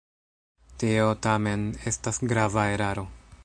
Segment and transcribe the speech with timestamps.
[0.83, 3.09] Tio, tamen, estas grava eraro.